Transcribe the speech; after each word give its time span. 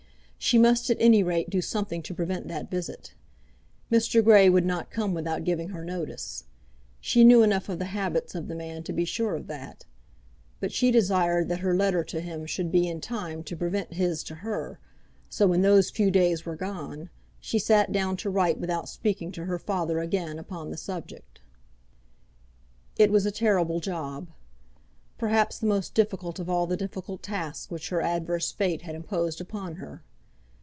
She 0.43 0.57
must 0.57 0.89
at 0.89 0.97
any 0.99 1.21
rate 1.21 1.51
do 1.51 1.61
something 1.61 2.01
to 2.01 2.15
prevent 2.15 2.47
that 2.47 2.69
visit. 2.71 3.13
Mr. 3.91 4.23
Grey 4.23 4.49
would 4.49 4.65
not 4.65 4.89
come 4.89 5.13
without 5.13 5.43
giving 5.43 5.69
her 5.69 5.85
notice. 5.85 6.45
She 6.99 7.23
knew 7.23 7.43
enough 7.43 7.69
of 7.69 7.77
the 7.77 7.85
habits 7.85 8.33
of 8.33 8.47
the 8.47 8.55
man 8.55 8.81
to 8.83 8.91
be 8.91 9.05
sure 9.05 9.35
of 9.35 9.45
that. 9.47 9.85
But 10.59 10.71
she 10.71 10.89
desired 10.91 11.47
that 11.49 11.59
her 11.59 11.75
letter 11.75 12.03
to 12.05 12.19
him 12.21 12.47
should 12.47 12.71
be 12.71 12.87
in 12.87 12.99
time 13.01 13.43
to 13.43 13.55
prevent 13.55 13.93
his 13.93 14.23
to 14.25 14.35
her; 14.35 14.79
so 15.29 15.45
when 15.47 15.61
those 15.61 15.91
few 15.91 16.09
days 16.09 16.43
were 16.43 16.55
gone, 16.57 17.11
she 17.39 17.59
sat 17.59 17.91
down 17.93 18.17
to 18.17 18.29
write 18.31 18.59
without 18.59 18.89
speaking 18.89 19.31
to 19.33 19.45
her 19.45 19.59
father 19.59 19.99
again 19.99 20.37
upon 20.39 20.69
the 20.71 20.75
subject. 20.75 21.39
It 22.97 23.09
was 23.11 23.27
a 23.27 23.31
terrible 23.31 23.79
job; 23.79 24.27
perhaps 25.19 25.59
the 25.59 25.67
most 25.67 25.93
difficult 25.93 26.39
of 26.39 26.49
all 26.49 26.65
the 26.67 26.75
difficult 26.77 27.21
tasks 27.23 27.69
which 27.69 27.89
her 27.89 28.01
adverse 28.01 28.51
fate 28.51 28.81
had 28.81 28.95
imposed 28.95 29.39
upon 29.39 29.75
her. 29.75 30.01